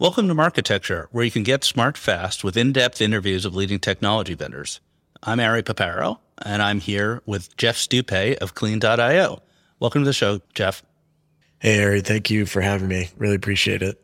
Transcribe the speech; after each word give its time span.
Welcome 0.00 0.28
to 0.28 0.34
Marketecture, 0.34 1.08
where 1.10 1.24
you 1.24 1.30
can 1.32 1.42
get 1.42 1.64
smart 1.64 1.98
fast 1.98 2.44
with 2.44 2.56
in 2.56 2.72
depth 2.72 3.00
interviews 3.00 3.44
of 3.44 3.56
leading 3.56 3.80
technology 3.80 4.34
vendors. 4.34 4.78
I'm 5.24 5.40
Ari 5.40 5.64
Paparo, 5.64 6.18
and 6.40 6.62
I'm 6.62 6.78
here 6.78 7.20
with 7.26 7.56
Geoff 7.56 7.74
Stupay 7.74 8.36
of 8.36 8.54
Clean.io. 8.54 9.42
Welcome 9.80 10.02
to 10.02 10.06
the 10.06 10.12
show, 10.12 10.40
Geoff. 10.54 10.84
Hey, 11.58 11.82
Ari. 11.82 12.02
Thank 12.02 12.30
you 12.30 12.46
for 12.46 12.60
having 12.60 12.86
me. 12.86 13.10
Really 13.16 13.34
appreciate 13.34 13.82
it. 13.82 14.00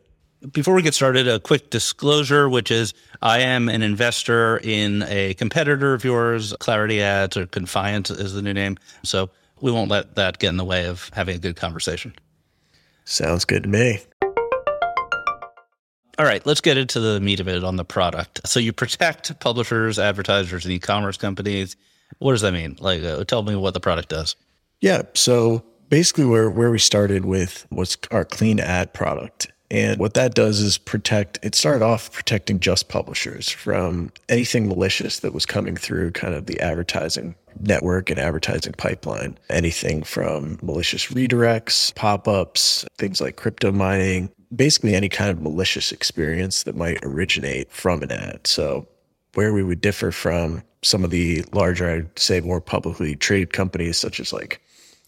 Before 0.51 0.73
we 0.75 0.81
get 0.81 0.93
started, 0.93 1.27
a 1.27 1.39
quick 1.39 1.69
disclosure, 1.69 2.49
which 2.49 2.69
is 2.69 2.93
I 3.21 3.39
am 3.39 3.69
an 3.69 3.81
investor 3.81 4.57
in 4.57 5.03
a 5.03 5.33
competitor 5.35 5.93
of 5.93 6.03
yours, 6.03 6.53
Clarity 6.59 7.01
Ads 7.01 7.37
or 7.37 7.45
Confiant 7.47 8.11
is 8.11 8.33
the 8.33 8.41
new 8.41 8.53
name. 8.53 8.77
So 9.03 9.29
we 9.61 9.71
won't 9.71 9.89
let 9.89 10.15
that 10.15 10.39
get 10.39 10.49
in 10.49 10.57
the 10.57 10.65
way 10.65 10.87
of 10.87 11.09
having 11.13 11.35
a 11.35 11.39
good 11.39 11.55
conversation. 11.55 12.13
Sounds 13.05 13.45
good 13.45 13.63
to 13.63 13.69
me. 13.69 13.99
All 16.17 16.25
right, 16.25 16.45
let's 16.45 16.61
get 16.61 16.77
into 16.77 16.99
the 16.99 17.19
meat 17.19 17.39
of 17.39 17.47
it 17.47 17.63
on 17.63 17.75
the 17.75 17.85
product. 17.85 18.41
So 18.45 18.59
you 18.59 18.71
protect 18.71 19.37
publishers, 19.39 19.99
advertisers, 19.99 20.63
and 20.65 20.73
e-commerce 20.73 21.17
companies. 21.17 21.75
What 22.19 22.31
does 22.31 22.41
that 22.41 22.53
mean? 22.53 22.77
Like, 22.79 23.03
uh, 23.03 23.23
tell 23.25 23.43
me 23.43 23.55
what 23.55 23.73
the 23.73 23.79
product 23.79 24.09
does. 24.09 24.35
Yeah. 24.79 25.03
So 25.13 25.63
basically, 25.89 26.25
where 26.25 26.49
where 26.49 26.71
we 26.71 26.79
started 26.79 27.25
with 27.25 27.67
was 27.69 27.97
our 28.11 28.23
clean 28.23 28.59
ad 28.59 28.93
product, 28.93 29.51
and 29.75 29.99
what 29.99 30.13
that 30.13 30.33
does 30.33 30.61
is 30.61 30.77
protect. 30.77 31.37
It 31.43 31.53
started 31.53 31.83
off 31.83 32.09
protecting 32.13 32.61
just 32.61 32.87
publishers 32.87 33.49
from 33.49 34.09
anything 34.29 34.69
malicious 34.69 35.19
that 35.19 35.33
was 35.33 35.45
coming 35.45 35.75
through 35.75 36.11
kind 36.11 36.33
of 36.33 36.45
the 36.45 36.57
advertising 36.61 37.35
network 37.59 38.09
and 38.09 38.17
advertising 38.17 38.71
pipeline. 38.71 39.37
Anything 39.49 40.03
from 40.03 40.59
malicious 40.61 41.07
redirects, 41.07 41.93
pop 41.93 42.25
ups, 42.25 42.85
things 42.97 43.19
like 43.19 43.35
crypto 43.35 43.73
mining, 43.73 44.31
basically 44.55 44.95
any 44.95 45.09
kind 45.09 45.29
of 45.29 45.41
malicious 45.41 45.91
experience 45.91 46.63
that 46.63 46.77
might 46.77 47.03
originate 47.03 47.69
from 47.69 48.01
an 48.01 48.13
ad. 48.13 48.47
So, 48.47 48.87
where 49.33 49.51
we 49.51 49.61
would 49.61 49.81
differ 49.81 50.13
from 50.13 50.63
some 50.83 51.03
of 51.03 51.09
the 51.09 51.43
larger, 51.51 51.89
I'd 51.89 52.17
say 52.17 52.39
more 52.39 52.61
publicly 52.61 53.17
traded 53.17 53.51
companies 53.51 53.97
such 53.97 54.21
as 54.21 54.31
like 54.31 54.61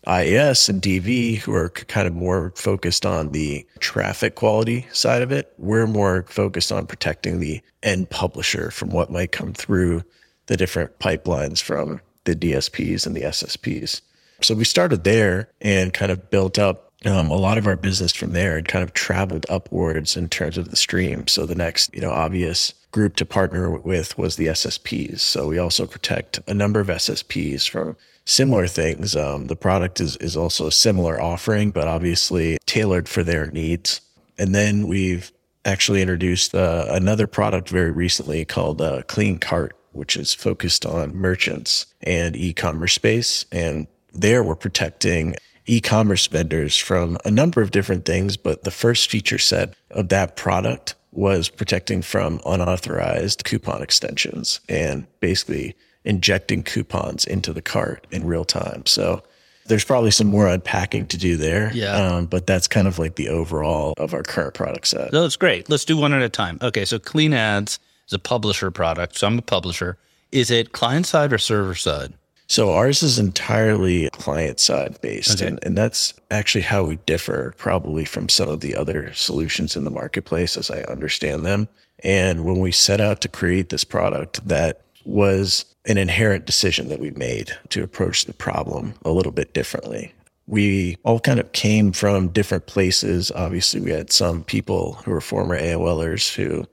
IAS 0.07 0.69
and 0.69 0.81
DV, 0.81 1.39
who 1.39 1.53
are 1.53 1.69
kind 1.69 2.07
of 2.07 2.15
more 2.15 2.53
focused 2.55 3.05
on 3.05 3.31
the 3.31 3.65
traffic 3.79 4.35
quality 4.35 4.87
side 4.93 5.21
of 5.21 5.31
it, 5.31 5.53
we're 5.57 5.85
more 5.85 6.23
focused 6.29 6.71
on 6.71 6.87
protecting 6.87 7.39
the 7.39 7.61
end 7.83 8.09
publisher 8.09 8.71
from 8.71 8.89
what 8.89 9.11
might 9.11 9.33
come 9.33 9.53
through 9.53 10.03
the 10.45 10.57
different 10.57 10.97
pipelines 10.99 11.61
from 11.61 11.99
the 12.23 12.35
DSPs 12.35 13.05
and 13.05 13.15
the 13.15 13.21
SSPs. 13.21 14.01
So 14.41 14.55
we 14.55 14.63
started 14.63 15.03
there 15.03 15.49
and 15.61 15.93
kind 15.93 16.11
of 16.11 16.29
built 16.29 16.57
up 16.57 16.91
um, 17.05 17.29
a 17.29 17.35
lot 17.35 17.57
of 17.57 17.67
our 17.67 17.75
business 17.75 18.13
from 18.13 18.31
there 18.31 18.57
and 18.57 18.67
kind 18.67 18.83
of 18.83 18.93
traveled 18.93 19.45
upwards 19.49 20.17
in 20.17 20.29
terms 20.29 20.57
of 20.57 20.69
the 20.69 20.75
stream. 20.75 21.27
So 21.27 21.45
the 21.45 21.55
next, 21.55 21.93
you 21.93 22.01
know, 22.01 22.11
obvious 22.11 22.73
group 22.91 23.15
to 23.17 23.25
partner 23.25 23.69
with 23.69 24.17
was 24.17 24.35
the 24.35 24.47
SSPs. 24.47 25.19
So 25.19 25.47
we 25.47 25.57
also 25.57 25.85
protect 25.85 26.39
a 26.47 26.53
number 26.53 26.79
of 26.79 26.87
SSPs 26.87 27.69
from 27.69 27.95
similar 28.27 28.67
things. 28.67 29.15
Um, 29.15 29.47
the 29.47 29.55
product 29.55 29.99
is 29.99 30.17
is 30.17 30.37
also 30.37 30.67
a 30.67 30.71
similar 30.71 31.19
offering, 31.19 31.71
but 31.71 31.87
obviously 31.87 32.57
tailored 32.67 33.09
for 33.09 33.23
their 33.23 33.47
needs. 33.47 34.01
And 34.37 34.53
then 34.53 34.87
we've 34.87 35.31
actually 35.65 36.01
introduced 36.01 36.53
uh, 36.53 36.85
another 36.89 37.25
product 37.25 37.69
very 37.69 37.91
recently 37.91 38.45
called 38.45 38.81
uh, 38.81 39.01
Clean 39.07 39.39
Cart, 39.39 39.75
which 39.93 40.15
is 40.15 40.33
focused 40.33 40.85
on 40.85 41.15
merchants 41.15 41.87
and 42.01 42.35
e-commerce 42.35 42.93
space. 42.93 43.45
And 43.51 43.87
there 44.13 44.43
we're 44.43 44.55
protecting 44.55 45.35
e-commerce 45.65 46.27
vendors 46.27 46.77
from 46.77 47.17
a 47.25 47.31
number 47.31 47.61
of 47.61 47.71
different 47.71 48.05
things, 48.05 48.37
but 48.37 48.63
the 48.63 48.71
first 48.71 49.09
feature 49.09 49.37
set 49.37 49.73
of 49.91 50.09
that 50.09 50.35
product 50.35 50.95
was 51.11 51.49
protecting 51.49 52.01
from 52.01 52.39
unauthorized 52.45 53.43
coupon 53.43 53.81
extensions 53.81 54.61
and 54.69 55.07
basically 55.19 55.75
injecting 56.07 56.63
coupons 56.63 57.25
into 57.25 57.53
the 57.53 57.61
cart 57.61 58.07
in 58.11 58.25
real 58.25 58.45
time. 58.45 58.85
So 58.85 59.21
there's 59.65 59.83
probably 59.83 60.11
some 60.11 60.27
more 60.27 60.47
unpacking 60.47 61.05
to 61.07 61.17
do 61.17 61.35
there. 61.35 61.69
Yeah. 61.73 61.95
Um, 61.95 62.25
but 62.25 62.47
that's 62.47 62.67
kind 62.67 62.87
of 62.87 62.97
like 62.97 63.15
the 63.15 63.27
overall 63.27 63.93
of 63.97 64.13
our 64.13 64.23
current 64.23 64.53
product 64.53 64.87
set. 64.87 65.11
No, 65.11 65.23
that's 65.23 65.35
great. 65.35 65.69
Let's 65.69 65.83
do 65.83 65.97
one 65.97 66.13
at 66.13 66.21
a 66.21 66.29
time. 66.29 66.57
Okay. 66.61 66.85
So 66.85 66.97
Clean 66.97 67.33
Ads 67.33 67.77
is 68.07 68.13
a 68.13 68.19
publisher 68.19 68.71
product. 68.71 69.17
So 69.17 69.27
I'm 69.27 69.37
a 69.37 69.41
publisher. 69.41 69.97
Is 70.31 70.49
it 70.49 70.71
client 70.71 71.05
side 71.05 71.33
or 71.33 71.37
server 71.37 71.75
side? 71.75 72.13
So 72.49 72.71
ours 72.71 73.03
is 73.03 73.19
entirely 73.19 74.09
client 74.11 74.61
side 74.61 74.99
based. 75.01 75.41
Okay. 75.41 75.47
And, 75.47 75.59
and 75.63 75.77
that's 75.77 76.13
actually 76.31 76.61
how 76.61 76.85
we 76.85 76.95
differ 77.05 77.53
probably 77.57 78.05
from 78.05 78.29
some 78.29 78.47
of 78.47 78.61
the 78.61 78.77
other 78.77 79.11
solutions 79.13 79.75
in 79.75 79.83
the 79.83 79.91
marketplace 79.91 80.55
as 80.55 80.71
I 80.71 80.83
understand 80.83 81.45
them. 81.45 81.67
And 82.03 82.45
when 82.45 82.59
we 82.59 82.71
set 82.71 83.01
out 83.01 83.19
to 83.21 83.27
create 83.27 83.67
this 83.67 83.83
product, 83.83 84.47
that 84.47 84.83
was 85.03 85.65
an 85.87 85.97
inherent 85.97 86.45
decision 86.45 86.89
that 86.89 86.99
we 86.99 87.11
made 87.11 87.51
to 87.69 87.83
approach 87.83 88.25
the 88.25 88.33
problem 88.33 88.93
a 89.03 89.11
little 89.11 89.31
bit 89.31 89.53
differently. 89.53 90.13
We 90.45 90.97
all 91.03 91.19
kind 91.19 91.39
of 91.39 91.51
came 91.53 91.91
from 91.91 92.29
different 92.29 92.67
places. 92.67 93.31
Obviously, 93.31 93.81
we 93.81 93.91
had 93.91 94.11
some 94.11 94.43
people 94.43 94.93
who 95.03 95.11
were 95.11 95.21
former 95.21 95.59
AOLers 95.59 96.33
who 96.35 96.65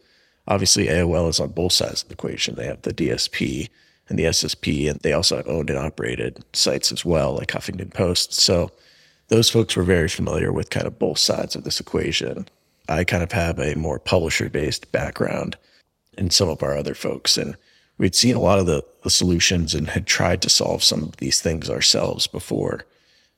obviously 0.46 0.86
AOL 0.86 1.28
is 1.28 1.40
on 1.40 1.50
both 1.50 1.72
sides 1.72 2.02
of 2.02 2.08
the 2.08 2.14
equation. 2.14 2.54
They 2.54 2.66
have 2.66 2.82
the 2.82 2.92
DSP 2.92 3.68
and 4.08 4.18
the 4.18 4.24
SSP, 4.24 4.90
and 4.90 5.00
they 5.00 5.12
also 5.12 5.42
owned 5.44 5.70
and 5.70 5.78
operated 5.78 6.44
sites 6.52 6.92
as 6.92 7.04
well, 7.04 7.34
like 7.34 7.48
Huffington 7.48 7.92
Post. 7.92 8.34
So 8.34 8.70
those 9.28 9.48
folks 9.48 9.76
were 9.76 9.82
very 9.82 10.08
familiar 10.08 10.52
with 10.52 10.70
kind 10.70 10.86
of 10.86 10.98
both 10.98 11.18
sides 11.18 11.56
of 11.56 11.64
this 11.64 11.80
equation. 11.80 12.46
I 12.88 13.04
kind 13.04 13.22
of 13.22 13.32
have 13.32 13.58
a 13.58 13.74
more 13.74 13.98
publisher 13.98 14.50
based 14.50 14.92
background 14.92 15.56
and 16.18 16.32
some 16.32 16.48
of 16.48 16.62
our 16.62 16.76
other 16.76 16.94
folks. 16.94 17.38
And 17.38 17.56
we'd 17.98 18.14
seen 18.14 18.34
a 18.34 18.40
lot 18.40 18.58
of 18.58 18.66
the, 18.66 18.84
the 19.02 19.10
solutions 19.10 19.74
and 19.74 19.88
had 19.88 20.06
tried 20.06 20.42
to 20.42 20.50
solve 20.50 20.82
some 20.82 21.02
of 21.02 21.16
these 21.16 21.40
things 21.40 21.70
ourselves 21.70 22.26
before, 22.26 22.84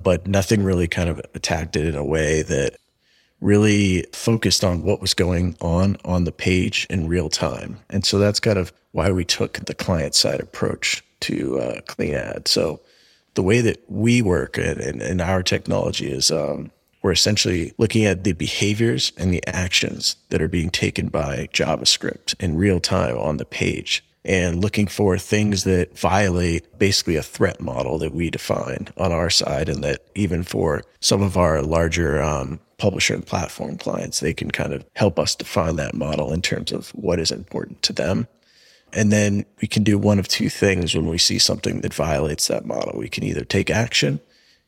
but 0.03 0.27
nothing 0.27 0.62
really 0.62 0.89
kind 0.89 1.09
of 1.09 1.21
attacked 1.34 1.77
it 1.77 1.87
in 1.87 1.94
a 1.94 2.05
way 2.05 2.43
that 2.43 2.77
really 3.41 4.06
focused 4.12 4.65
on 4.65 4.83
what 4.83 5.00
was 5.00 5.15
going 5.15 5.56
on 5.61 5.97
on 6.05 6.25
the 6.25 6.33
page 6.33 6.87
in 6.89 7.09
real 7.09 7.28
time. 7.28 7.78
And 7.91 8.05
so 8.05 8.19
that's 8.19 8.41
kind 8.41 8.59
of 8.59 8.72
why 8.93 9.11
we 9.11 9.25
took 9.25 9.55
the 9.55 9.75
client 9.75 10.15
side 10.15 10.41
approach 10.41 11.05
to 11.21 11.59
uh, 11.61 11.81
Clean 11.83 12.15
Ad. 12.15 12.49
So 12.49 12.81
the 13.34 13.43
way 13.43 13.61
that 13.61 13.83
we 13.89 14.22
work 14.22 14.56
and, 14.56 15.21
our 15.21 15.43
technology 15.43 16.11
is 16.11 16.31
um, 16.31 16.71
we're 17.03 17.12
essentially 17.12 17.75
looking 17.77 18.06
at 18.06 18.25
the 18.25 18.33
behaviors 18.33 19.12
and 19.19 19.33
the 19.33 19.47
actions 19.47 20.16
that 20.31 20.41
are 20.41 20.49
being 20.49 20.71
taken 20.71 21.09
by 21.09 21.49
JavaScript 21.53 22.34
in 22.41 22.56
real 22.56 22.81
time 22.81 23.19
on 23.19 23.37
the 23.37 23.45
page 23.45 24.03
and 24.26 24.60
looking 24.60 24.88
for 24.88 25.16
things 25.16 25.62
that 25.64 25.97
violate 25.97 26.78
basically 26.81 27.14
a 27.14 27.22
threat 27.22 27.60
model 27.60 27.97
that 27.98 28.12
we 28.12 28.28
define 28.28 28.88
on 28.97 29.12
our 29.12 29.31
side 29.31 29.69
and 29.69 29.84
that 29.84 30.04
even 30.16 30.42
for 30.42 30.82
some 30.98 31.22
of 31.22 31.37
our 31.37 31.62
larger 31.62 32.20
um, 32.20 32.59
publisher 32.76 33.15
and 33.15 33.25
platform 33.25 33.78
clients, 33.78 34.19
they 34.19 34.34
can 34.34 34.50
kind 34.50 34.72
of 34.72 34.84
help 34.97 35.20
us 35.20 35.36
define 35.36 35.76
that 35.76 35.94
model 35.94 36.32
in 36.32 36.42
terms 36.42 36.72
of 36.72 36.91
what 36.91 37.20
is 37.20 37.31
important 37.31 37.81
to 37.82 37.92
them. 37.92 38.26
And 38.92 39.12
then 39.12 39.47
we 39.62 39.69
can 39.69 39.84
do 39.84 39.97
one 39.97 40.19
of 40.19 40.26
two 40.26 40.48
things 40.48 40.94
when 40.94 41.06
we 41.06 41.19
see 41.19 41.38
something 41.38 41.82
that 41.82 41.94
violates 41.94 42.48
that 42.48 42.66
model. 42.66 42.98
We 42.98 43.09
can 43.09 43.22
either 43.22 43.44
take 43.44 43.70
action 43.70 44.20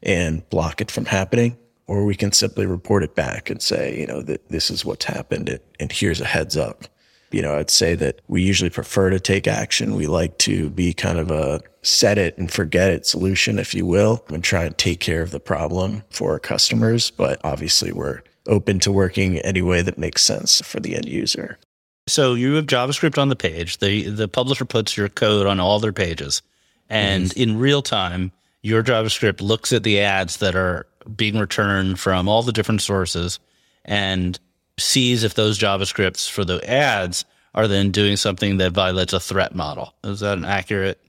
and 0.04 0.48
block 0.50 0.80
it 0.80 0.90
from 0.90 1.06
happening, 1.06 1.58
or 1.88 2.04
we 2.04 2.14
can 2.14 2.30
simply 2.30 2.64
report 2.64 3.02
it 3.02 3.16
back 3.16 3.50
and 3.50 3.60
say, 3.60 3.98
you 3.98 4.06
know, 4.06 4.22
that 4.22 4.48
this 4.50 4.70
is 4.70 4.84
what's 4.84 5.06
happened 5.06 5.58
and 5.80 5.90
here's 5.90 6.20
a 6.20 6.26
heads 6.26 6.56
up. 6.56 6.84
You 7.30 7.42
know, 7.42 7.56
I'd 7.56 7.70
say 7.70 7.94
that 7.94 8.20
we 8.28 8.42
usually 8.42 8.70
prefer 8.70 9.10
to 9.10 9.20
take 9.20 9.46
action. 9.46 9.94
We 9.94 10.06
like 10.06 10.38
to 10.38 10.70
be 10.70 10.94
kind 10.94 11.18
of 11.18 11.30
a 11.30 11.60
set 11.82 12.18
it 12.18 12.36
and 12.38 12.50
forget 12.50 12.90
it 12.90 13.06
solution, 13.06 13.58
if 13.58 13.74
you 13.74 13.84
will, 13.86 14.24
and 14.28 14.42
try 14.42 14.64
and 14.64 14.76
take 14.78 15.00
care 15.00 15.22
of 15.22 15.30
the 15.30 15.40
problem 15.40 16.02
for 16.10 16.32
our 16.32 16.38
customers. 16.38 17.10
But 17.10 17.40
obviously, 17.44 17.92
we're 17.92 18.22
open 18.46 18.78
to 18.80 18.92
working 18.92 19.38
any 19.38 19.62
way 19.62 19.82
that 19.82 19.98
makes 19.98 20.22
sense 20.22 20.62
for 20.62 20.80
the 20.80 20.96
end 20.96 21.06
user. 21.06 21.58
So 22.06 22.34
you 22.34 22.54
have 22.54 22.66
JavaScript 22.66 23.18
on 23.18 23.28
the 23.28 23.36
page. 23.36 23.78
The 23.78 24.08
the 24.08 24.28
publisher 24.28 24.64
puts 24.64 24.96
your 24.96 25.10
code 25.10 25.46
on 25.46 25.60
all 25.60 25.78
their 25.78 25.92
pages, 25.92 26.40
and 26.88 27.26
mm-hmm. 27.26 27.40
in 27.40 27.58
real 27.58 27.82
time, 27.82 28.32
your 28.62 28.82
JavaScript 28.82 29.42
looks 29.42 29.72
at 29.72 29.82
the 29.82 30.00
ads 30.00 30.38
that 30.38 30.56
are 30.56 30.86
being 31.14 31.38
returned 31.38 32.00
from 32.00 32.28
all 32.28 32.42
the 32.42 32.52
different 32.52 32.82
sources 32.82 33.38
and 33.84 34.38
sees 34.78 35.24
if 35.24 35.34
those 35.34 35.58
JavaScripts 35.58 36.30
for 36.30 36.44
the 36.44 36.68
ads 36.68 37.24
are 37.54 37.68
then 37.68 37.90
doing 37.90 38.16
something 38.16 38.58
that 38.58 38.72
violates 38.72 39.12
a 39.12 39.20
threat 39.20 39.54
model. 39.54 39.94
Is 40.04 40.20
that 40.20 40.38
an 40.38 40.44
accurate 40.44 41.00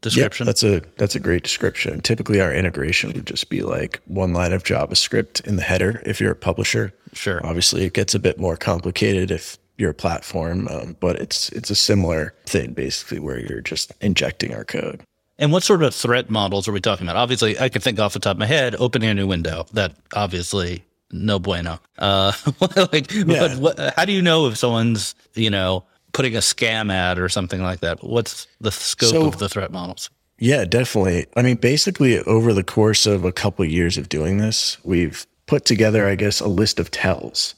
description? 0.00 0.46
Yep, 0.46 0.48
that's 0.48 0.62
a 0.64 0.82
that's 0.96 1.14
a 1.14 1.20
great 1.20 1.42
description. 1.42 2.00
Typically, 2.00 2.40
our 2.40 2.52
integration 2.52 3.12
would 3.12 3.26
just 3.26 3.48
be 3.48 3.62
like 3.62 4.00
one 4.06 4.32
line 4.32 4.52
of 4.52 4.64
JavaScript 4.64 5.46
in 5.46 5.56
the 5.56 5.62
header. 5.62 6.02
If 6.04 6.20
you're 6.20 6.32
a 6.32 6.36
publisher, 6.36 6.92
sure. 7.12 7.44
Obviously, 7.46 7.84
it 7.84 7.94
gets 7.94 8.14
a 8.14 8.18
bit 8.18 8.38
more 8.38 8.56
complicated 8.56 9.30
if 9.30 9.58
you're 9.78 9.90
a 9.90 9.94
platform. 9.94 10.68
Um, 10.68 10.96
but 11.00 11.16
it's 11.16 11.48
it's 11.50 11.70
a 11.70 11.74
similar 11.74 12.34
thing 12.46 12.72
basically 12.72 13.18
where 13.18 13.38
you're 13.38 13.60
just 13.60 13.92
injecting 14.00 14.54
our 14.54 14.64
code. 14.64 15.02
And 15.38 15.50
what 15.50 15.62
sort 15.62 15.82
of 15.82 15.94
threat 15.94 16.30
models 16.30 16.68
are 16.68 16.72
we 16.72 16.80
talking 16.80 17.06
about? 17.06 17.16
Obviously, 17.16 17.58
I 17.58 17.68
can 17.68 17.80
think 17.80 17.98
off 17.98 18.12
the 18.12 18.20
top 18.20 18.32
of 18.32 18.38
my 18.38 18.46
head, 18.46 18.76
opening 18.78 19.08
a 19.08 19.14
new 19.14 19.26
window. 19.26 19.66
That 19.72 19.94
obviously 20.14 20.84
no 21.12 21.38
bueno. 21.38 21.78
Uh, 21.98 22.32
like, 22.92 23.12
yeah. 23.12 23.56
what, 23.56 23.78
how 23.96 24.04
do 24.04 24.12
you 24.12 24.22
know 24.22 24.46
if 24.46 24.56
someone's 24.56 25.14
you 25.34 25.50
know 25.50 25.84
putting 26.12 26.34
a 26.34 26.40
scam 26.40 26.92
ad 26.92 27.18
or 27.18 27.28
something 27.28 27.62
like 27.62 27.80
that? 27.80 28.02
What's 28.02 28.46
the 28.60 28.72
scope 28.72 29.10
so, 29.10 29.26
of 29.26 29.38
the 29.38 29.48
threat 29.48 29.70
models? 29.70 30.10
Yeah, 30.38 30.64
definitely. 30.64 31.26
I 31.36 31.42
mean, 31.42 31.56
basically, 31.56 32.18
over 32.20 32.52
the 32.52 32.64
course 32.64 33.06
of 33.06 33.24
a 33.24 33.32
couple 33.32 33.64
of 33.64 33.70
years 33.70 33.96
of 33.96 34.08
doing 34.08 34.38
this, 34.38 34.76
we've 34.82 35.26
put 35.46 35.64
together, 35.64 36.08
I 36.08 36.16
guess, 36.16 36.40
a 36.40 36.48
list 36.48 36.80
of 36.80 36.90
tells 36.90 37.54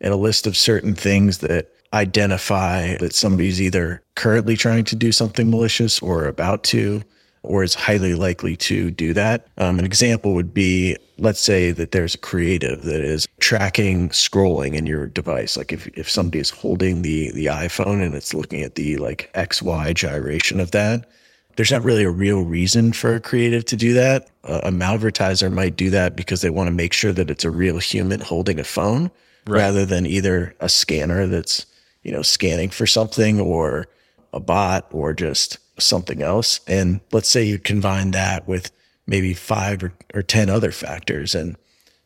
and 0.00 0.12
a 0.12 0.16
list 0.16 0.46
of 0.46 0.56
certain 0.56 0.94
things 0.94 1.38
that 1.38 1.72
identify 1.92 2.96
that 2.98 3.14
somebody's 3.14 3.60
either 3.60 4.02
currently 4.14 4.56
trying 4.56 4.84
to 4.84 4.96
do 4.96 5.10
something 5.10 5.50
malicious 5.50 6.00
or 6.00 6.26
about 6.26 6.62
to, 6.64 7.02
or 7.42 7.62
is 7.62 7.74
highly 7.74 8.14
likely 8.14 8.56
to 8.56 8.90
do 8.90 9.12
that. 9.14 9.46
Um, 9.58 9.78
an 9.78 9.84
example 9.84 10.34
would 10.34 10.52
be 10.52 10.96
let's 11.18 11.40
say 11.40 11.72
that 11.72 11.90
there's 11.90 12.14
a 12.14 12.18
creative 12.18 12.82
that 12.82 13.00
is 13.00 13.26
tracking 13.40 14.08
scrolling 14.10 14.74
in 14.74 14.86
your 14.86 15.06
device. 15.06 15.56
Like 15.56 15.72
if, 15.72 15.86
if 15.88 16.08
somebody 16.08 16.38
is 16.38 16.50
holding 16.50 17.02
the, 17.02 17.32
the 17.32 17.46
iPhone 17.46 18.04
and 18.04 18.14
it's 18.14 18.34
looking 18.34 18.62
at 18.62 18.76
the 18.76 18.96
like 18.96 19.30
XY 19.34 19.94
gyration 19.94 20.60
of 20.60 20.70
that, 20.70 21.10
there's 21.56 21.72
not 21.72 21.82
really 21.82 22.04
a 22.04 22.10
real 22.10 22.42
reason 22.42 22.92
for 22.92 23.16
a 23.16 23.20
creative 23.20 23.64
to 23.66 23.76
do 23.76 23.92
that. 23.94 24.28
Uh, 24.44 24.60
a 24.62 24.70
malvertiser 24.70 25.52
might 25.52 25.76
do 25.76 25.90
that 25.90 26.14
because 26.14 26.40
they 26.40 26.50
want 26.50 26.68
to 26.68 26.72
make 26.72 26.92
sure 26.92 27.12
that 27.12 27.30
it's 27.30 27.44
a 27.44 27.50
real 27.50 27.78
human 27.78 28.20
holding 28.20 28.60
a 28.60 28.64
phone 28.64 29.10
right. 29.46 29.58
rather 29.58 29.84
than 29.84 30.06
either 30.06 30.54
a 30.60 30.68
scanner 30.68 31.26
that's, 31.26 31.66
you 32.04 32.12
know, 32.12 32.22
scanning 32.22 32.70
for 32.70 32.86
something 32.86 33.40
or 33.40 33.88
a 34.32 34.38
bot 34.38 34.86
or 34.92 35.12
just 35.12 35.58
something 35.78 36.22
else. 36.22 36.60
And 36.66 37.00
let's 37.12 37.28
say 37.28 37.44
you 37.44 37.58
combine 37.58 38.10
that 38.12 38.46
with 38.46 38.70
maybe 39.06 39.34
five 39.34 39.82
or, 39.82 39.92
or 40.14 40.22
10 40.22 40.50
other 40.50 40.70
factors. 40.70 41.34
And, 41.34 41.56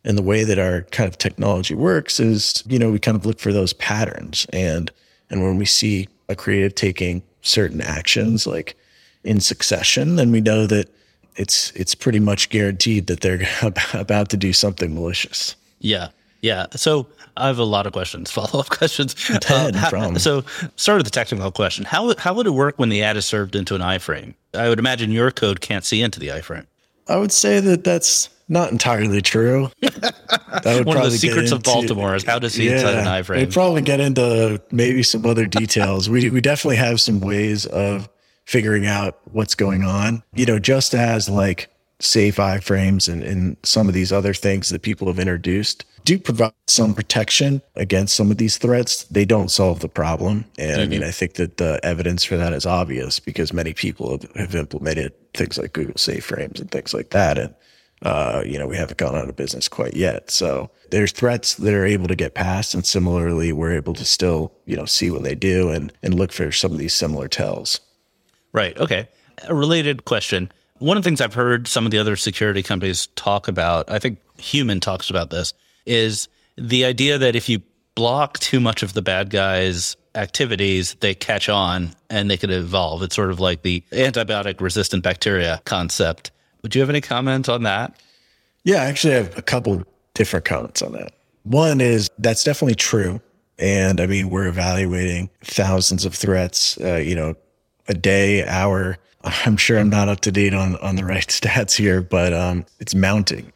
and 0.04 0.16
the 0.16 0.22
way 0.22 0.44
that 0.44 0.58
our 0.58 0.82
kind 0.82 1.08
of 1.08 1.18
technology 1.18 1.74
works 1.74 2.20
is, 2.20 2.62
you 2.66 2.78
know, 2.78 2.90
we 2.90 2.98
kind 2.98 3.16
of 3.16 3.26
look 3.26 3.40
for 3.40 3.52
those 3.52 3.72
patterns. 3.72 4.46
And, 4.52 4.90
and 5.30 5.42
when 5.42 5.58
we 5.58 5.66
see 5.66 6.08
a 6.28 6.36
creative 6.36 6.74
taking 6.74 7.22
certain 7.42 7.80
actions 7.80 8.42
mm-hmm. 8.42 8.52
like 8.52 8.76
in 9.24 9.40
succession, 9.40 10.16
then 10.16 10.30
we 10.30 10.40
know 10.40 10.66
that 10.66 10.88
it's, 11.36 11.70
it's 11.72 11.94
pretty 11.94 12.20
much 12.20 12.50
guaranteed 12.50 13.06
that 13.06 13.20
they're 13.20 13.42
about 13.94 14.28
to 14.30 14.36
do 14.36 14.52
something 14.52 14.94
malicious. 14.94 15.56
Yeah. 15.80 16.08
Yeah. 16.42 16.66
So 16.74 17.06
I 17.36 17.46
have 17.46 17.58
a 17.58 17.64
lot 17.64 17.86
of 17.86 17.92
questions, 17.92 18.30
follow 18.32 18.60
up 18.60 18.68
questions. 18.68 19.14
Uh, 19.30 19.72
how, 19.74 20.14
so 20.16 20.44
start 20.76 20.98
with 20.98 21.06
the 21.06 21.10
technical 21.10 21.50
question. 21.50 21.84
How, 21.84 22.14
how 22.18 22.34
would 22.34 22.46
it 22.46 22.50
work 22.50 22.78
when 22.78 22.90
the 22.90 23.02
ad 23.02 23.16
is 23.16 23.24
served 23.24 23.56
into 23.56 23.74
an 23.74 23.80
iframe? 23.80 24.34
I 24.52 24.68
would 24.68 24.78
imagine 24.78 25.10
your 25.10 25.30
code 25.30 25.60
can't 25.60 25.84
see 25.84 26.02
into 26.02 26.20
the 26.20 26.28
iframe. 26.28 26.66
I 27.08 27.16
would 27.16 27.32
say 27.32 27.60
that 27.60 27.84
that's 27.84 28.28
not 28.48 28.70
entirely 28.70 29.22
true. 29.22 29.70
That 30.64 30.76
would 30.76 30.86
One 30.86 30.98
of 30.98 31.04
the 31.04 31.10
secrets 31.12 31.50
into, 31.50 31.56
of 31.56 31.62
Baltimore 31.62 32.14
is 32.14 32.24
how 32.24 32.38
to 32.38 32.50
see 32.50 32.66
yeah, 32.66 32.74
inside 32.74 32.94
an 32.96 33.06
iframe. 33.06 33.38
We'd 33.38 33.52
probably 33.52 33.80
get 33.80 34.00
into 34.00 34.60
maybe 34.70 35.02
some 35.02 35.24
other 35.24 35.46
details. 35.46 36.10
we, 36.10 36.28
we 36.28 36.42
definitely 36.42 36.76
have 36.76 37.00
some 37.00 37.20
ways 37.20 37.64
of 37.64 38.08
figuring 38.44 38.86
out 38.86 39.18
what's 39.32 39.54
going 39.54 39.82
on. 39.82 40.22
You 40.34 40.44
know, 40.44 40.58
just 40.58 40.94
as 40.94 41.28
like 41.28 41.71
safe 42.02 42.36
iframes 42.36 43.10
and, 43.10 43.22
and 43.22 43.56
some 43.62 43.88
of 43.88 43.94
these 43.94 44.12
other 44.12 44.34
things 44.34 44.68
that 44.70 44.82
people 44.82 45.06
have 45.06 45.20
introduced 45.20 45.84
do 46.04 46.18
provide 46.18 46.52
some 46.66 46.94
protection 46.94 47.62
against 47.76 48.16
some 48.16 48.30
of 48.32 48.36
these 48.36 48.58
threats. 48.58 49.04
They 49.04 49.24
don't 49.24 49.50
solve 49.50 49.80
the 49.80 49.88
problem. 49.88 50.44
And. 50.58 50.80
I 50.80 50.86
mean, 50.86 51.00
mm-hmm. 51.00 51.08
I 51.08 51.12
think 51.12 51.34
that 51.34 51.58
the 51.58 51.78
evidence 51.84 52.24
for 52.24 52.36
that 52.36 52.52
is 52.52 52.66
obvious 52.66 53.20
because 53.20 53.52
many 53.52 53.72
people 53.72 54.10
have, 54.10 54.32
have 54.34 54.54
implemented 54.56 55.12
things 55.32 55.58
like 55.58 55.72
Google 55.72 55.96
Safe 55.96 56.24
Frames 56.24 56.58
and 56.60 56.70
things 56.72 56.92
like 56.92 57.10
that. 57.10 57.38
And, 57.38 57.54
uh, 58.02 58.42
you 58.44 58.58
know, 58.58 58.66
we 58.66 58.76
haven't 58.76 58.98
gone 58.98 59.14
out 59.14 59.28
of 59.28 59.36
business 59.36 59.68
quite 59.68 59.94
yet. 59.94 60.28
So 60.28 60.70
there's 60.90 61.12
threats 61.12 61.54
that 61.54 61.72
are 61.72 61.86
able 61.86 62.08
to 62.08 62.16
get 62.16 62.34
past. 62.34 62.74
And 62.74 62.84
similarly, 62.84 63.52
we're 63.52 63.76
able 63.76 63.94
to 63.94 64.04
still, 64.04 64.52
you 64.66 64.76
know, 64.76 64.86
see 64.86 65.08
what 65.08 65.22
they 65.22 65.36
do 65.36 65.70
and, 65.70 65.92
and 66.02 66.14
look 66.14 66.32
for 66.32 66.50
some 66.50 66.72
of 66.72 66.78
these 66.78 66.94
similar 66.94 67.28
tells. 67.28 67.78
Right. 68.52 68.76
Okay. 68.76 69.08
A 69.44 69.54
related 69.54 70.04
question. 70.04 70.50
One 70.82 70.96
of 70.96 71.04
the 71.04 71.08
things 71.08 71.20
I've 71.20 71.34
heard 71.34 71.68
some 71.68 71.84
of 71.84 71.92
the 71.92 71.98
other 71.98 72.16
security 72.16 72.60
companies 72.60 73.06
talk 73.14 73.46
about, 73.46 73.88
I 73.88 74.00
think 74.00 74.18
Human 74.38 74.80
talks 74.80 75.10
about 75.10 75.30
this, 75.30 75.54
is 75.86 76.28
the 76.56 76.84
idea 76.84 77.18
that 77.18 77.36
if 77.36 77.48
you 77.48 77.62
block 77.94 78.40
too 78.40 78.58
much 78.58 78.82
of 78.82 78.92
the 78.92 79.00
bad 79.00 79.30
guys' 79.30 79.96
activities, 80.16 80.96
they 80.98 81.14
catch 81.14 81.48
on 81.48 81.94
and 82.10 82.28
they 82.28 82.36
could 82.36 82.50
evolve. 82.50 83.00
It's 83.04 83.14
sort 83.14 83.30
of 83.30 83.38
like 83.38 83.62
the 83.62 83.84
antibiotic 83.92 84.60
resistant 84.60 85.04
bacteria 85.04 85.62
concept. 85.66 86.32
Would 86.62 86.74
you 86.74 86.80
have 86.80 86.90
any 86.90 87.00
comment 87.00 87.48
on 87.48 87.62
that? 87.62 88.02
Yeah, 88.64 88.82
I 88.82 88.86
actually, 88.86 89.14
I 89.14 89.18
have 89.18 89.38
a 89.38 89.42
couple 89.42 89.84
different 90.14 90.44
comments 90.44 90.82
on 90.82 90.92
that. 90.94 91.12
One 91.44 91.80
is 91.80 92.10
that's 92.18 92.42
definitely 92.42 92.74
true. 92.74 93.20
And 93.56 94.00
I 94.00 94.08
mean, 94.08 94.30
we're 94.30 94.48
evaluating 94.48 95.30
thousands 95.44 96.04
of 96.04 96.12
threats, 96.12 96.76
uh, 96.80 96.96
you 96.96 97.14
know, 97.14 97.36
a 97.86 97.94
day, 97.94 98.44
hour. 98.44 98.98
I'm 99.24 99.56
sure 99.56 99.78
I'm 99.78 99.90
not 99.90 100.08
up 100.08 100.20
to 100.20 100.32
date 100.32 100.54
on, 100.54 100.76
on 100.76 100.96
the 100.96 101.04
right 101.04 101.26
stats 101.28 101.76
here, 101.76 102.00
but 102.00 102.32
um, 102.32 102.66
it's 102.80 102.94
mounting. 102.94 103.52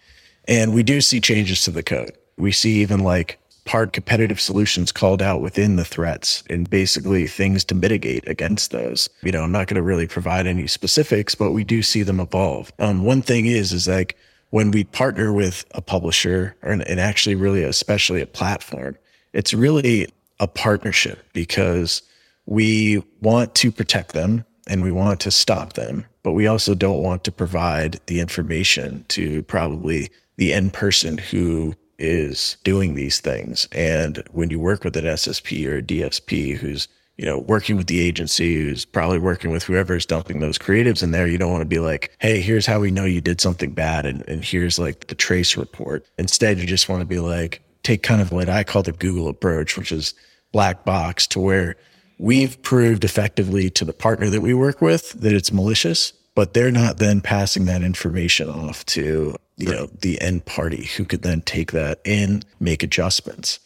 And 0.49 0.75
we 0.75 0.83
do 0.83 1.01
see 1.01 1.21
changes 1.21 1.63
to 1.63 1.71
the 1.71 1.83
code. 1.83 2.13
We 2.37 2.53
see 2.53 2.81
even 2.83 3.01
like 3.01 3.39
part 3.65 3.93
competitive 3.93 4.41
solutions 4.41 4.93
called 4.93 5.21
out 5.21 5.41
within 5.41 5.75
the 5.77 5.85
threats 5.85 6.45
and 6.49 6.71
basically 6.71 7.27
things 7.27 7.65
to 7.65 7.75
mitigate 7.75 8.27
against 8.29 8.71
those. 8.71 9.09
You 9.23 9.33
know, 9.33 9.43
I'm 9.43 9.51
not 9.51 9.67
going 9.67 9.77
to 9.77 9.83
really 9.83 10.07
provide 10.07 10.47
any 10.47 10.69
specifics, 10.69 11.35
but 11.35 11.51
we 11.51 11.65
do 11.65 11.83
see 11.83 12.03
them 12.03 12.21
evolve. 12.21 12.73
Um, 12.79 13.05
one 13.05 13.23
thing 13.23 13.47
is, 13.47 13.73
is 13.73 13.89
like 13.89 14.17
when 14.51 14.71
we 14.71 14.85
partner 14.85 15.33
with 15.33 15.65
a 15.73 15.83
publisher 15.83 16.55
or, 16.63 16.73
and 16.73 17.01
actually 17.01 17.35
really, 17.35 17.65
especially 17.65 18.23
a 18.23 18.27
platform, 18.27 18.97
it's 19.33 19.53
really 19.53 20.09
a 20.39 20.47
partnership 20.47 21.27
because 21.33 22.03
we 22.47 23.03
want 23.21 23.55
to 23.57 23.73
protect 23.73 24.13
them 24.13 24.45
and 24.67 24.83
we 24.83 24.93
want 24.93 25.21
to 25.21 25.31
stop 25.31 25.75
them, 25.75 26.05
but 26.23 26.33
we 26.33 26.47
also 26.47 26.75
don't 26.75 27.03
want 27.03 27.25
to 27.25 27.33
provide 27.33 28.01
the 28.07 28.21
information 28.21 29.05
to 29.09 29.43
probably 29.45 30.11
the 30.37 30.53
end 30.53 30.73
person 30.73 31.19
who 31.19 31.75
is 31.99 32.57
doing 32.65 32.95
these 32.95 33.21
things. 33.21 33.69
And 33.73 34.23
when 34.33 34.51
you 34.51 34.61
work 34.61 34.85
with 34.85 34.97
an 34.97 35.05
SSP 35.05 35.67
or 35.67 35.79
a 35.79 35.83
DSP 35.83 36.57
who's, 36.57 36.89
you 37.17 37.25
know, 37.25 37.39
working 37.39 37.77
with 37.77 37.87
the 37.87 38.01
agency, 38.01 38.57
who's 38.57 38.85
probably 38.85 39.19
working 39.19 39.51
with 39.51 39.63
whoever's 39.63 40.05
dumping 40.05 40.41
those 40.41 40.59
creatives 40.59 41.03
in 41.03 41.13
there, 41.13 41.27
you 41.27 41.39
don't 41.39 41.53
want 41.53 41.63
to 41.63 41.69
be 41.69 41.79
like, 41.79 42.13
hey, 42.19 42.41
here's 42.41 42.67
how 42.67 42.81
we 42.81 42.91
know 42.91 43.05
you 43.05 43.23
did 43.23 43.41
something 43.41 43.71
bad. 43.71 44.05
And, 44.05 44.23
and 44.29 44.45
here's 44.45 44.79
like 44.79 45.07
the 45.07 45.15
trace 45.15 45.57
report. 45.57 46.05
Instead, 46.19 46.59
you 46.59 46.67
just 46.67 46.89
want 46.89 47.01
to 47.01 47.07
be 47.07 47.21
like, 47.21 47.63
take 47.83 48.03
kind 48.03 48.21
of 48.21 48.33
what 48.33 48.49
I 48.49 48.65
call 48.65 48.83
the 48.83 48.93
Google 48.93 49.29
approach, 49.29 49.79
which 49.79 49.93
is 49.93 50.13
black 50.53 50.85
box 50.85 51.27
to 51.29 51.41
where 51.41 51.77
we've 52.19 52.61
proved 52.63 53.05
effectively 53.05 53.71
to 53.71 53.85
the 53.85 53.93
partner 53.93 54.31
that 54.31 54.41
we 54.41 54.55
work 54.55 54.81
with 54.81 55.13
that 55.13 55.33
it's 55.33 55.53
malicious, 55.53 56.13
but 56.35 56.55
they're 56.55 56.71
not 56.71 56.99
then 56.99 57.21
passing 57.21 57.65
that 57.67 57.83
information 57.83 58.49
off 58.49 58.85
to 58.87 59.37
you 59.57 59.71
know, 59.71 59.87
the 60.01 60.21
end 60.21 60.45
party 60.45 60.85
who 60.97 61.05
could 61.05 61.23
then 61.23 61.41
take 61.43 61.73
that 61.73 62.01
and 62.05 62.45
make 62.61 62.83
adjustments. 62.83 63.59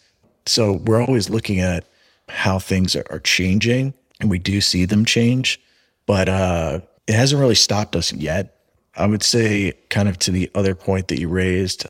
So 0.46 0.74
we're 0.84 1.02
always 1.02 1.28
looking 1.28 1.60
at 1.60 1.84
how 2.28 2.58
things 2.58 2.94
are, 2.94 3.04
are 3.10 3.20
changing 3.20 3.94
and 4.20 4.30
we 4.30 4.38
do 4.38 4.60
see 4.60 4.84
them 4.84 5.04
change, 5.04 5.60
but 6.06 6.28
uh, 6.28 6.80
it 7.06 7.14
hasn't 7.14 7.40
really 7.40 7.54
stopped 7.54 7.96
us 7.96 8.12
yet. 8.12 8.56
I 8.96 9.06
would 9.06 9.22
say 9.22 9.72
kind 9.88 10.08
of 10.08 10.18
to 10.20 10.30
the 10.30 10.50
other 10.54 10.74
point 10.74 11.08
that 11.08 11.18
you 11.18 11.28
raised 11.28 11.86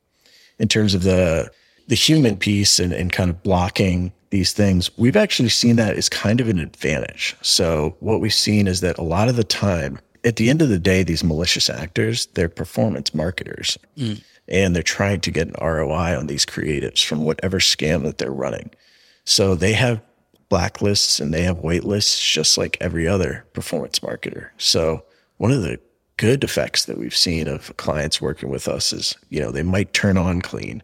in 0.58 0.68
terms 0.68 0.94
of 0.94 1.02
the 1.02 1.50
the 1.88 1.96
human 1.96 2.36
piece 2.36 2.78
and, 2.78 2.92
and 2.92 3.10
kind 3.10 3.30
of 3.30 3.42
blocking 3.42 4.12
these 4.30 4.52
things, 4.52 4.90
we've 4.96 5.16
actually 5.16 5.48
seen 5.48 5.76
that 5.76 5.96
as 5.96 6.08
kind 6.08 6.40
of 6.40 6.48
an 6.48 6.58
advantage. 6.58 7.36
So 7.42 7.96
what 8.00 8.20
we've 8.20 8.32
seen 8.32 8.66
is 8.66 8.80
that 8.80 8.98
a 8.98 9.02
lot 9.02 9.28
of 9.28 9.36
the 9.36 9.44
time 9.44 9.98
at 10.24 10.36
the 10.36 10.50
end 10.50 10.62
of 10.62 10.68
the 10.68 10.78
day, 10.78 11.02
these 11.02 11.24
malicious 11.24 11.68
actors, 11.70 12.26
they're 12.26 12.48
performance 12.48 13.14
marketers 13.14 13.78
mm. 13.96 14.22
and 14.48 14.74
they're 14.74 14.82
trying 14.82 15.20
to 15.20 15.30
get 15.30 15.48
an 15.48 15.54
ROI 15.60 16.16
on 16.16 16.26
these 16.26 16.46
creatives 16.46 17.04
from 17.04 17.24
whatever 17.24 17.58
scam 17.58 18.02
that 18.04 18.18
they're 18.18 18.30
running. 18.30 18.70
So 19.24 19.54
they 19.54 19.72
have 19.72 20.00
blacklists 20.50 21.20
and 21.20 21.32
they 21.32 21.42
have 21.42 21.58
waitlists 21.58 22.32
just 22.32 22.58
like 22.58 22.76
every 22.80 23.06
other 23.06 23.46
performance 23.52 24.00
marketer. 24.00 24.48
So 24.58 25.04
one 25.38 25.52
of 25.52 25.62
the 25.62 25.80
good 26.16 26.44
effects 26.44 26.84
that 26.84 26.98
we've 26.98 27.16
seen 27.16 27.48
of 27.48 27.74
clients 27.76 28.20
working 28.20 28.50
with 28.50 28.68
us 28.68 28.92
is, 28.92 29.16
you 29.30 29.40
know, 29.40 29.50
they 29.50 29.62
might 29.62 29.92
turn 29.92 30.18
on 30.18 30.42
clean 30.42 30.82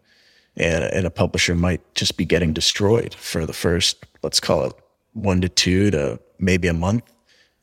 and, 0.57 0.83
and 0.83 1.05
a 1.05 1.11
publisher 1.11 1.55
might 1.55 1.81
just 1.95 2.17
be 2.17 2.25
getting 2.25 2.53
destroyed 2.53 3.13
for 3.13 3.45
the 3.45 3.53
first, 3.53 4.05
let's 4.23 4.39
call 4.39 4.65
it 4.65 4.73
one 5.13 5.41
to 5.41 5.49
two 5.49 5.91
to 5.91 6.19
maybe 6.39 6.67
a 6.67 6.73
month 6.73 7.03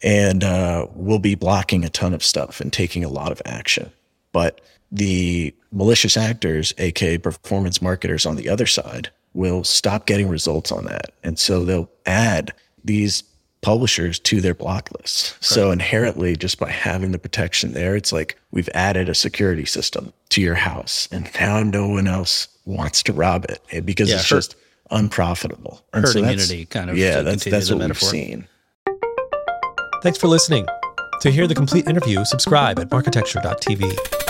and 0.04 0.44
uh, 0.44 0.86
we'll 0.94 1.18
be 1.18 1.34
blocking 1.34 1.82
a 1.82 1.88
ton 1.88 2.12
of 2.12 2.22
stuff 2.22 2.60
and 2.60 2.72
taking 2.72 3.02
a 3.02 3.08
lot 3.08 3.32
of 3.32 3.40
action. 3.46 3.90
But 4.32 4.60
the 4.92 5.54
malicious 5.72 6.16
actors, 6.16 6.74
aka 6.78 7.18
performance 7.18 7.80
marketers 7.80 8.26
on 8.26 8.36
the 8.36 8.48
other 8.48 8.66
side, 8.66 9.10
will 9.32 9.64
stop 9.64 10.06
getting 10.06 10.28
results 10.28 10.70
on 10.70 10.84
that. 10.84 11.12
And 11.24 11.38
so 11.38 11.64
they'll 11.64 11.90
add 12.04 12.52
these 12.84 13.24
publishers 13.62 14.18
to 14.18 14.42
their 14.42 14.54
block 14.54 14.90
lists. 14.98 15.34
So 15.40 15.70
inherently, 15.70 16.36
just 16.36 16.60
by 16.60 16.70
having 16.70 17.12
the 17.12 17.18
protection 17.18 17.72
there, 17.72 17.96
it's 17.96 18.12
like 18.12 18.38
we've 18.50 18.68
added 18.74 19.08
a 19.08 19.14
security 19.14 19.64
system 19.64 20.12
to 20.28 20.42
your 20.42 20.54
house, 20.54 21.08
and 21.10 21.30
now 21.40 21.62
no 21.62 21.88
one 21.88 22.06
else 22.06 22.46
wants 22.64 23.02
to 23.04 23.12
rob 23.12 23.44
it 23.46 23.60
eh, 23.70 23.80
because 23.80 24.08
Yeah, 24.08 24.16
it's 24.16 24.28
herd- 24.30 24.36
just 24.36 24.56
unprofitable. 24.90 25.82
And 25.92 26.04
herd 26.04 26.14
that's- 26.16 26.24
immunity 26.48 26.66
kind 26.66 26.90
of 26.90 26.96
yeah, 26.98 27.22
that's 27.22 27.44
that's 27.44 27.70
what 27.70 27.78
metaphor. 27.80 28.10
we've 28.12 28.26
seen. 28.26 28.48
Thanks 30.02 30.18
for 30.18 30.28
listening. 30.28 30.66
To 31.22 31.30
hear 31.30 31.46
the 31.46 31.54
complete 31.54 31.86
interview, 31.86 32.24
subscribe 32.24 32.78
at 32.78 32.90
marketecture.tv. 32.90 34.23